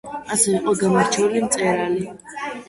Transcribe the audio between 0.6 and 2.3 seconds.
იყო გამორჩეული მწერალი.